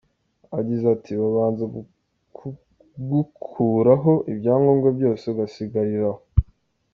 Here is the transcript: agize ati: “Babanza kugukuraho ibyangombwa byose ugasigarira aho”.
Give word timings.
agize 0.57 0.85
ati: 0.95 1.11
“Babanza 1.21 1.63
kugukuraho 2.35 4.13
ibyangombwa 4.31 4.89
byose 4.97 5.23
ugasigarira 5.31 6.05
aho”. 6.11 6.21